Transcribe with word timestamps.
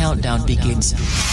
countdown 0.00 0.46
begins. 0.46 1.29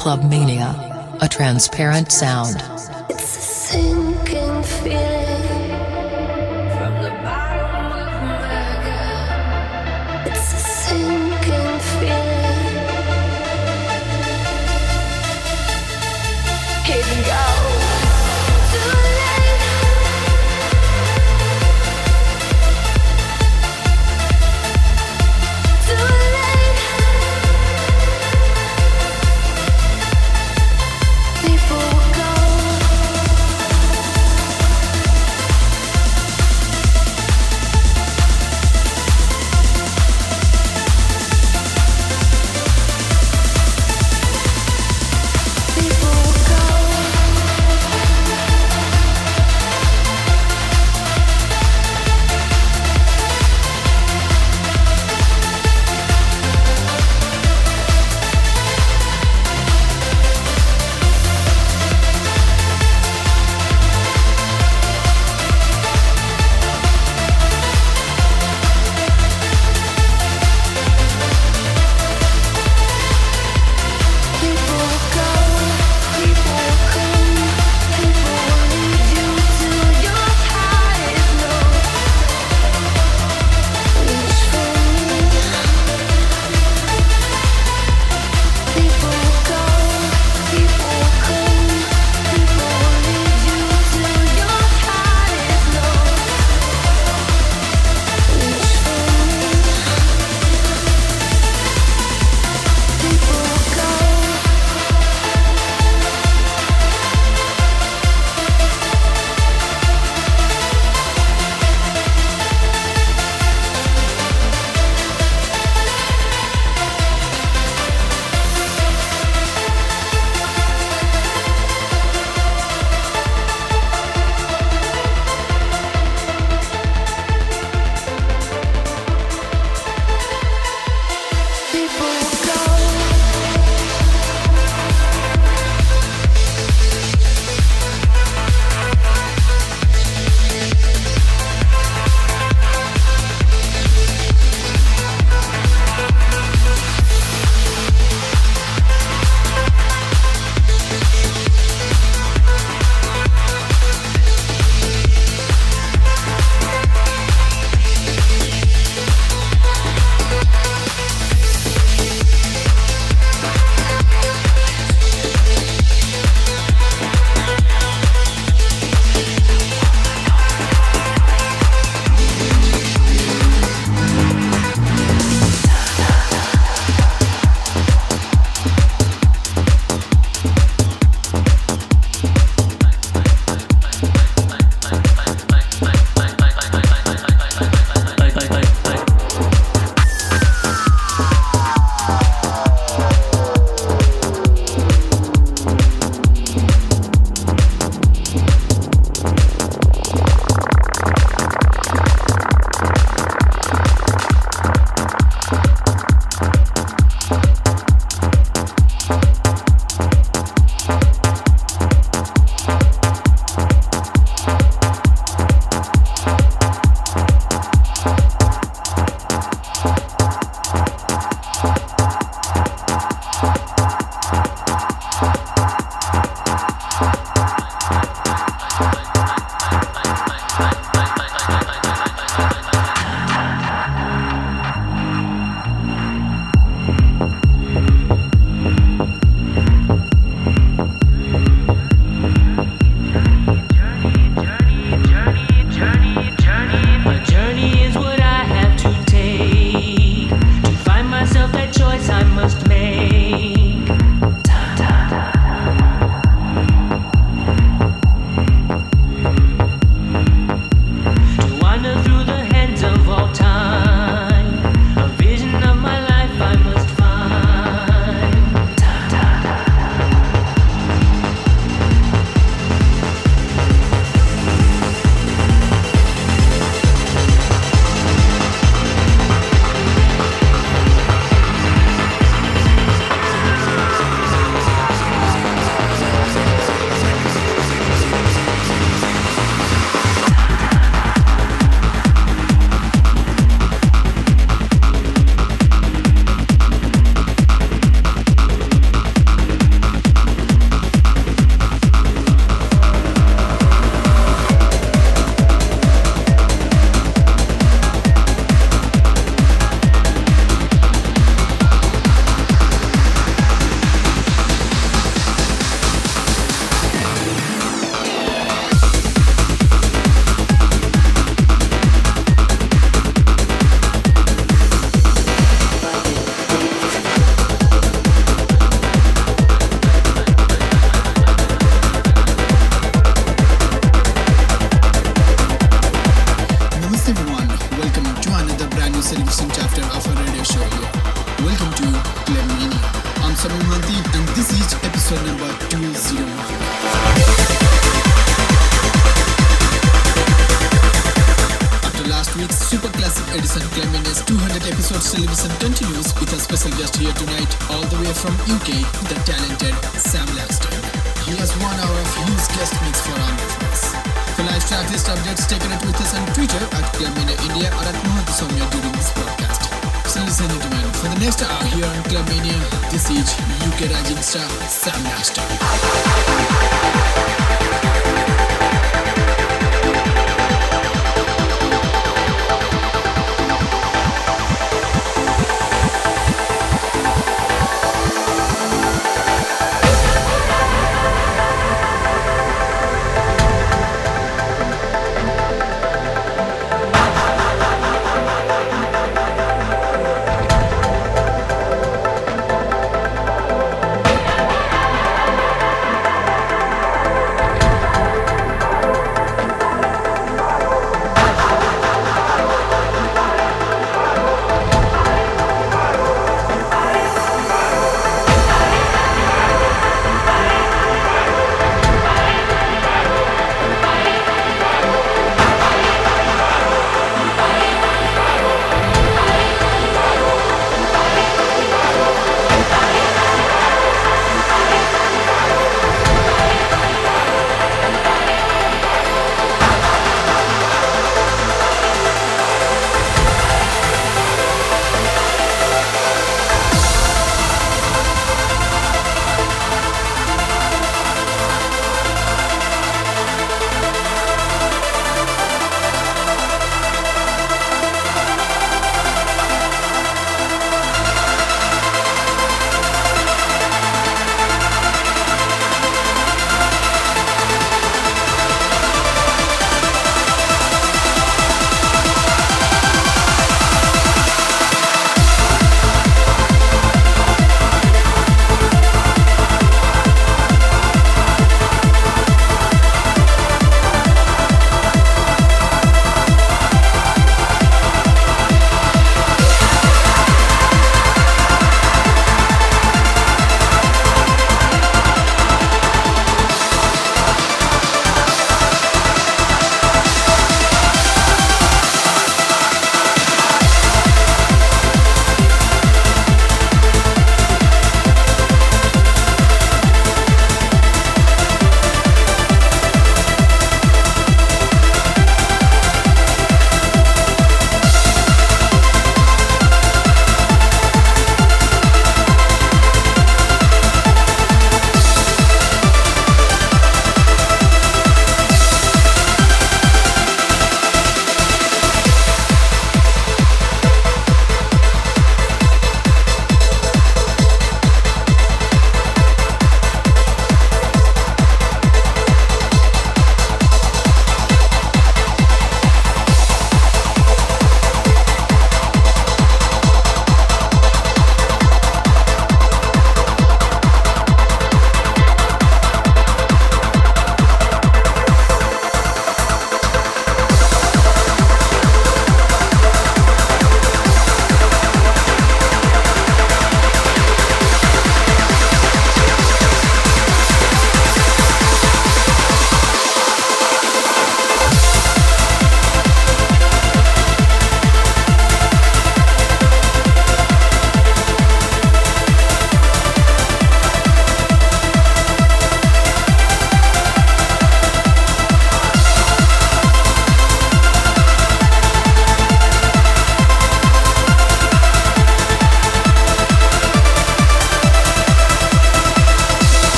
Club 0.00 0.22
Mania, 0.22 1.18
a 1.20 1.28
transparent 1.28 2.10
sound. 2.10 2.79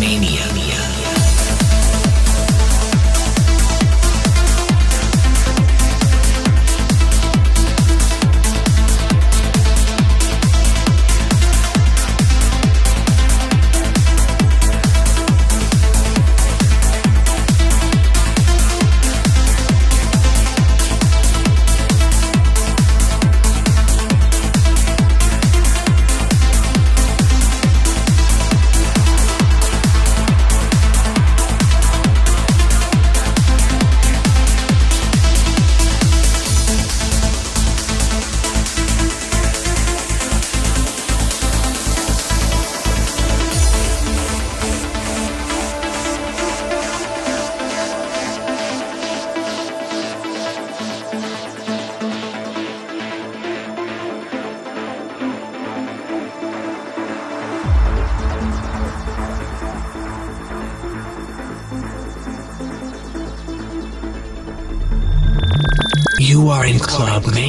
Mania. 0.00 0.99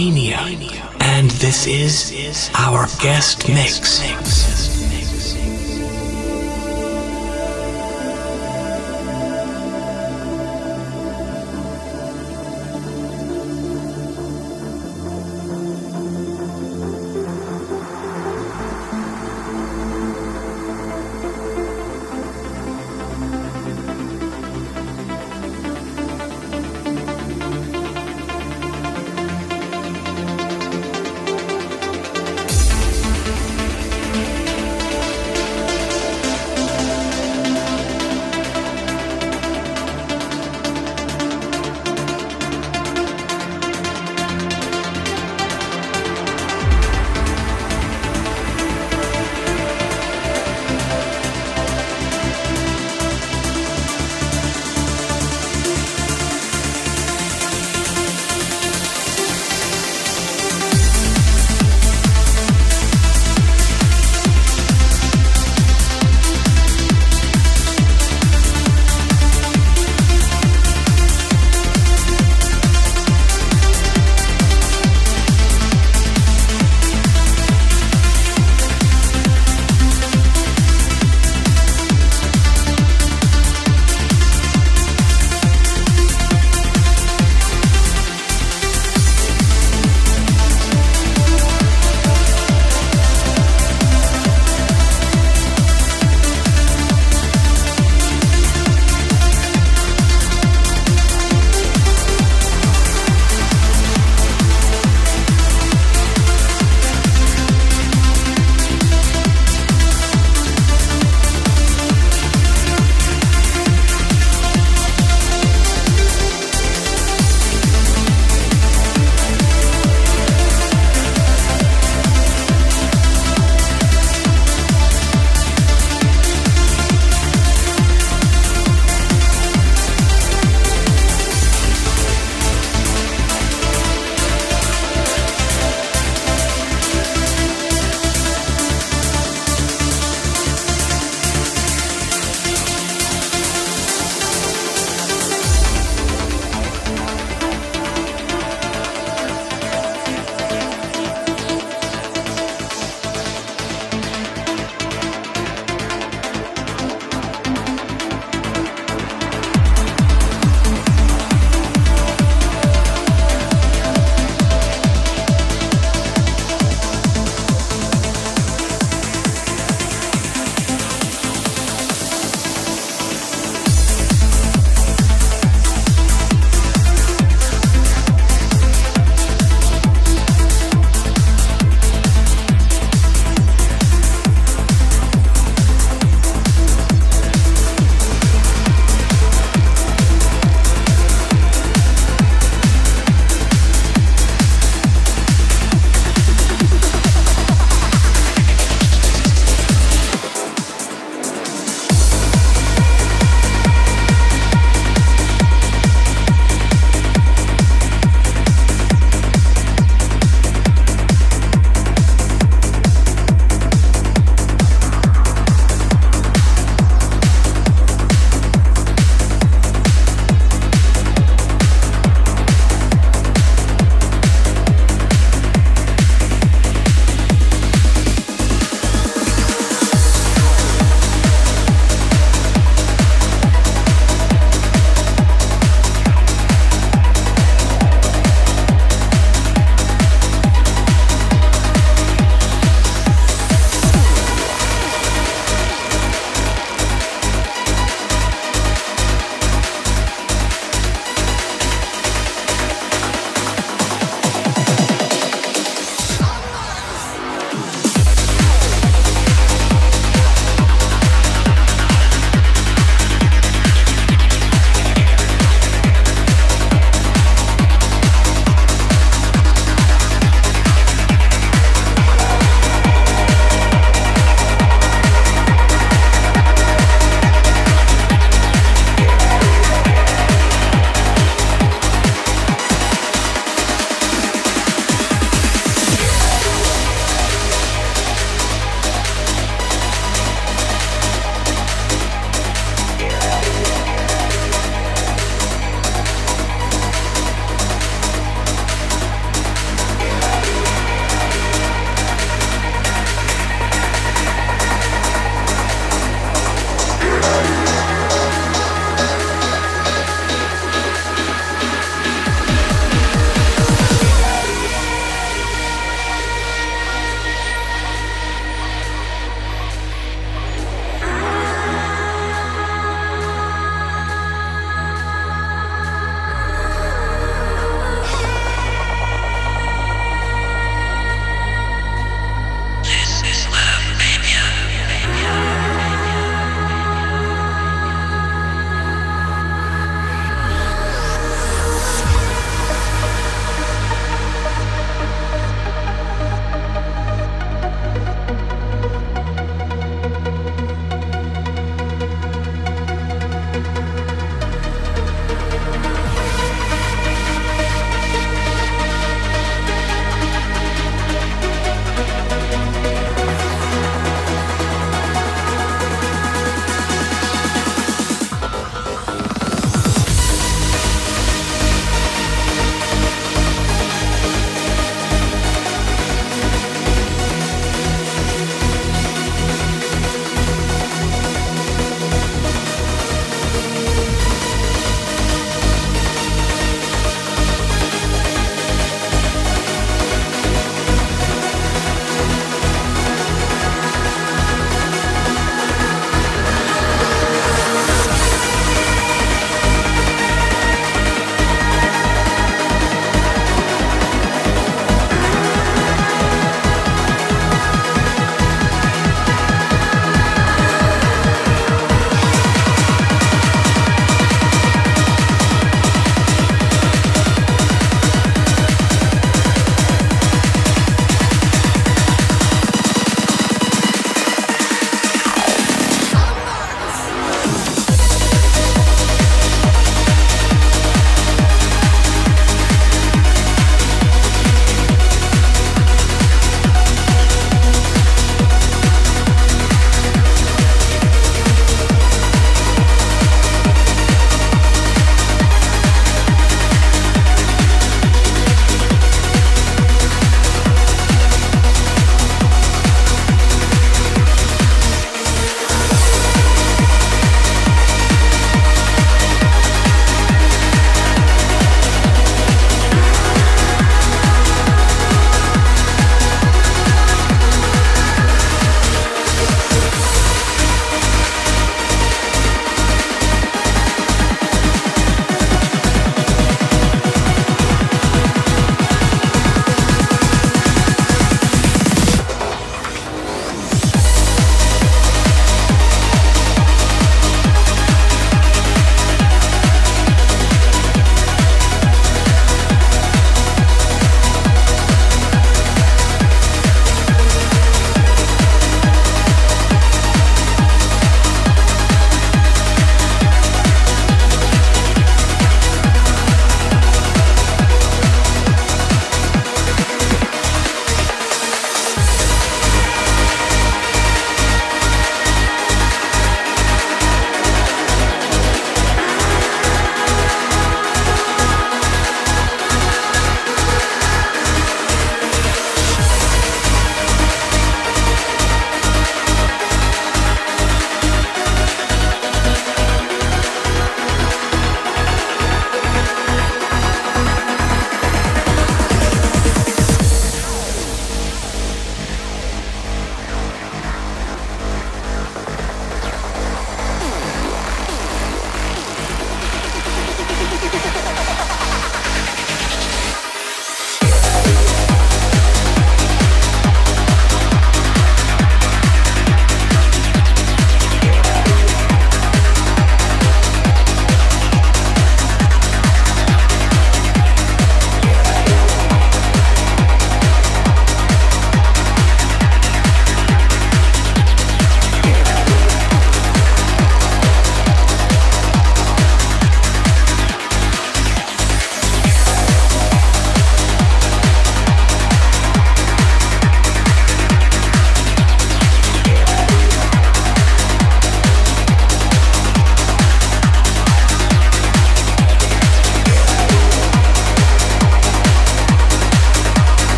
Mania, 0.00 0.38
and 1.00 1.30
this 1.32 1.66
is 1.66 2.50
our 2.56 2.86
guest 3.02 3.46
mix. 3.50 4.39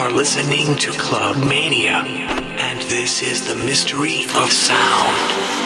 Are 0.00 0.10
listening 0.10 0.74
to 0.76 0.90
Club 0.92 1.36
Mania, 1.44 2.02
and 2.58 2.80
this 2.88 3.22
is 3.22 3.46
the 3.46 3.54
mystery 3.66 4.24
of 4.34 4.50
sound. 4.50 5.59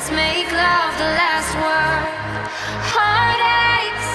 Let's 0.00 0.10
make 0.12 0.48
love 0.50 0.92
the 0.96 1.10
last 1.20 1.52
word. 1.60 2.04
Heartaches, 2.94 4.08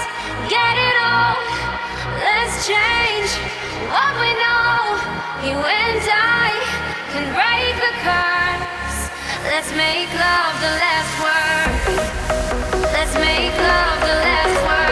get 0.50 0.76
it 0.90 0.98
all. 0.98 1.42
Let's 2.26 2.66
change 2.66 3.30
what 3.94 4.14
we 4.18 4.32
know. 4.44 4.98
You 5.46 5.58
and 5.62 6.02
I 6.10 6.50
can 7.14 7.26
break 7.38 7.76
the 7.86 7.94
curse. 8.02 9.00
Let's 9.52 9.72
make 9.78 10.10
love 10.18 10.54
the 10.66 10.74
last 10.84 11.14
word. 11.22 11.74
Let's 12.98 13.16
make 13.16 13.54
love 13.54 14.00
the 14.10 14.16
last 14.26 14.58
word. 14.66 14.85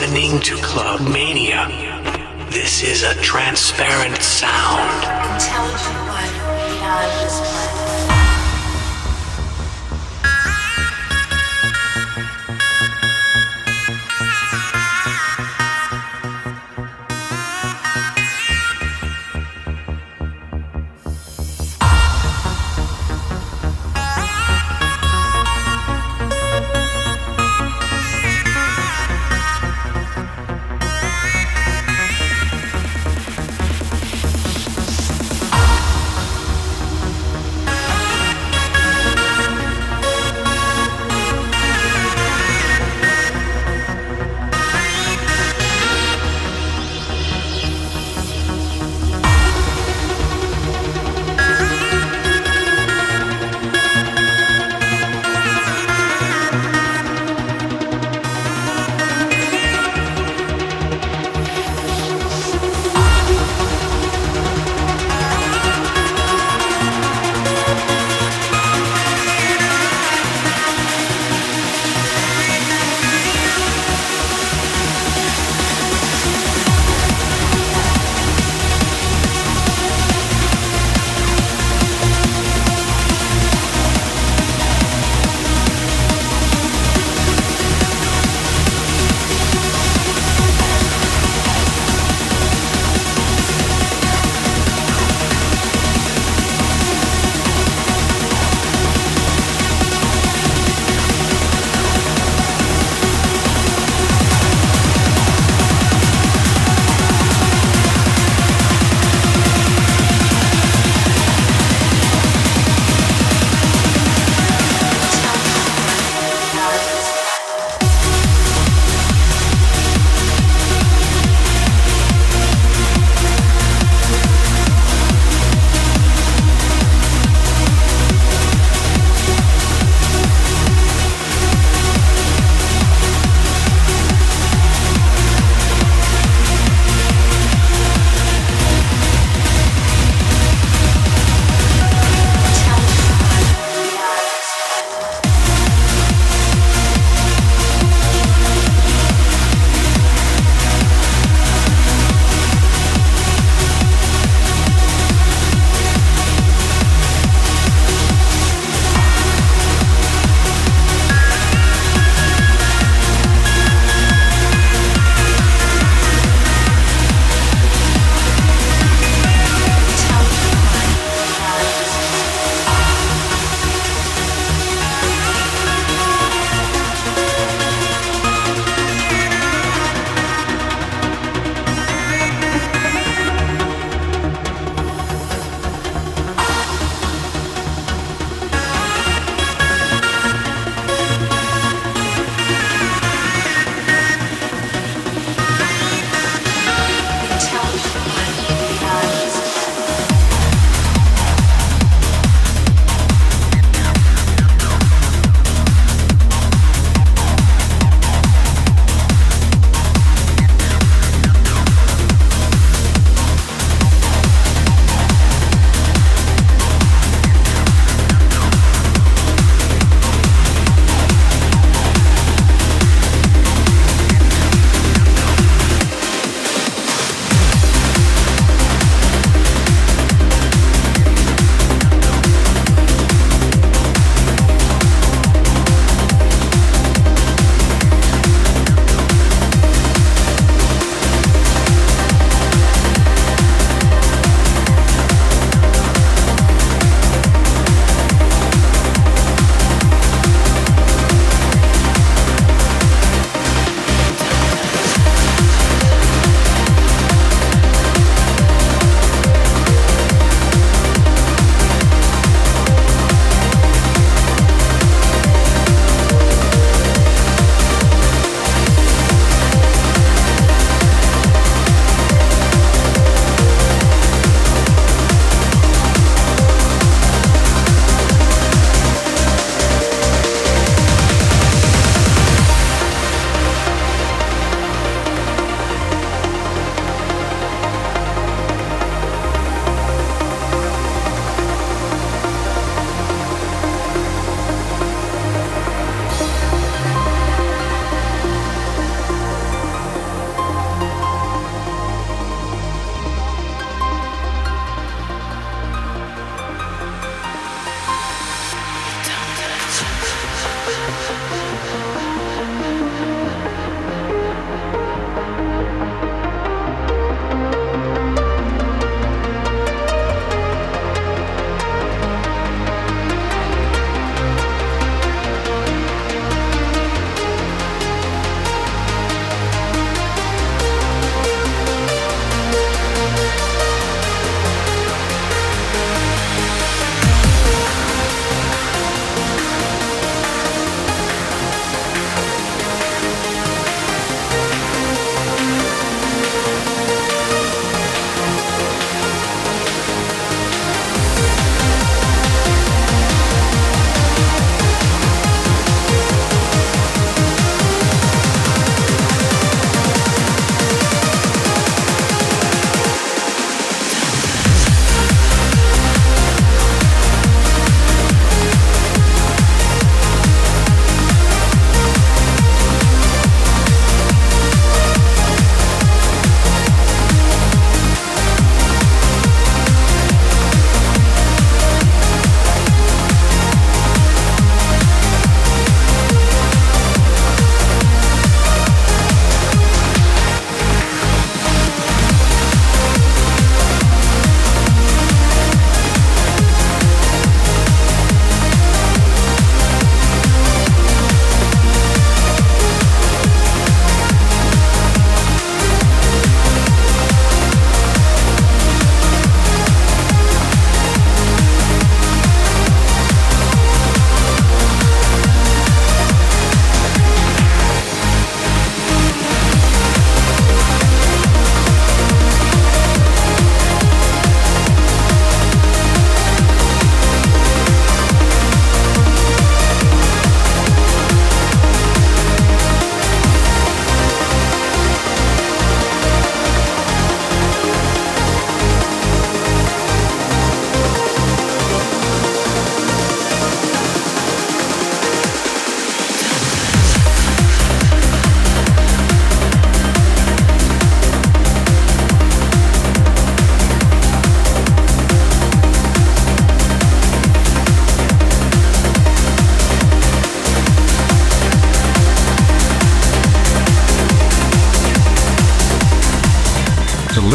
Listening 0.00 0.38
to 0.38 0.54
Club 0.58 1.00
Mania. 1.00 1.27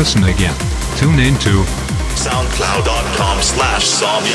listen 0.04 0.24
again, 0.26 0.54
tune 0.98 1.18
in 1.18 1.34
to 1.40 1.64
soundcloud.com 2.20 3.42
slash 3.42 3.86
zombie 3.86 4.34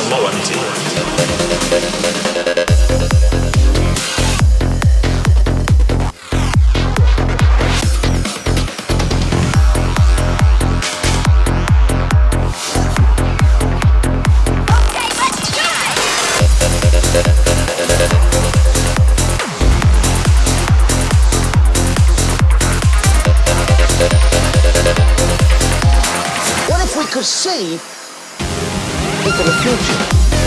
could 27.18 27.24
see 27.24 27.72
into 29.24 29.42
the 29.42 29.52
future. 29.60 30.37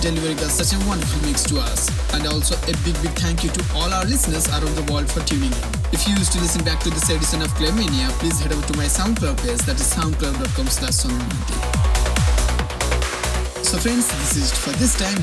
Delivering 0.00 0.38
such 0.38 0.78
a 0.78 0.78
wonderful 0.86 1.20
mix 1.26 1.42
to 1.50 1.58
us. 1.58 1.90
And 2.14 2.26
also 2.26 2.54
a 2.70 2.74
big, 2.86 2.94
big 3.02 3.10
thank 3.18 3.42
you 3.42 3.50
to 3.50 3.62
all 3.74 3.92
our 3.92 4.04
listeners 4.04 4.46
around 4.48 4.74
the 4.78 4.86
world 4.92 5.10
for 5.10 5.20
tuning 5.26 5.50
in. 5.50 5.68
If 5.90 6.06
you 6.06 6.14
used 6.14 6.32
to 6.32 6.38
listen 6.38 6.64
back 6.64 6.78
to 6.86 6.90
this 6.90 7.10
edition 7.10 7.42
of 7.42 7.52
Club 7.58 7.74
Mania, 7.74 8.06
please 8.22 8.38
head 8.38 8.52
over 8.52 8.62
to 8.62 8.76
my 8.78 8.86
SoundCloud 8.86 9.42
page, 9.42 9.58
that 9.66 9.74
is 9.74 9.90
soundcloud.com 9.90 10.66
slash 10.70 11.02
So 13.66 13.76
friends, 13.78 14.06
this 14.06 14.36
is 14.38 14.52
it 14.52 14.58
for 14.62 14.70
this 14.78 14.94
time. 14.94 15.18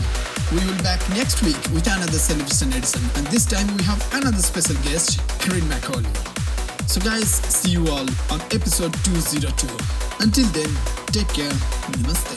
We 0.52 0.60
will 0.60 0.76
be 0.76 0.84
back 0.84 1.00
next 1.16 1.42
week 1.42 1.58
with 1.72 1.88
another 1.88 2.20
celebration 2.20 2.70
edition. 2.76 3.02
And 3.16 3.26
this 3.28 3.46
time 3.46 3.66
we 3.78 3.84
have 3.84 4.04
another 4.14 4.44
special 4.44 4.76
guest, 4.84 5.24
Corinne 5.40 5.68
Macaulay. 5.70 6.12
So 6.86 7.00
guys, 7.00 7.32
see 7.32 7.72
you 7.72 7.88
all 7.88 8.06
on 8.30 8.44
episode 8.52 8.94
202. 9.08 9.72
Until 10.20 10.46
then, 10.52 10.70
take 11.16 11.32
care. 11.32 11.56
Namaste. 11.96 12.35